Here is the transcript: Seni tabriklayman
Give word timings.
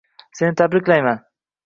Seni 0.39 0.55
tabriklayman 0.61 1.21